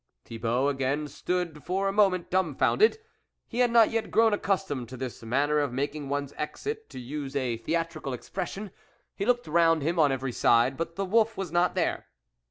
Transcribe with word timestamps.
Thibault 0.25 0.69
again 0.69 1.07
stood 1.07 1.63
for 1.63 1.87
a 1.87 1.91
moment 1.93 2.31
dumbfounded. 2.31 2.97
He 3.47 3.59
had 3.59 3.69
not 3.69 3.91
yet 3.91 4.09
grown 4.09 4.33
accustomed 4.33 4.89
to 4.89 4.97
this 4.97 5.21
manner 5.21 5.59
of 5.59 5.71
making 5.71 6.09
one's 6.09 6.33
exit, 6.37 6.89
to 6.89 6.99
use 6.99 7.35
a 7.35 7.57
theatrical 7.57 8.11
expression; 8.11 8.71
he 9.15 9.27
looked 9.27 9.45
round 9.45 9.83
him 9.83 9.99
on 9.99 10.11
every 10.11 10.31
side, 10.31 10.75
but 10.75 10.95
the 10.95 11.05
wolf 11.05 11.37
was 11.37 11.51
not 11.51 11.75
there. 11.75 12.07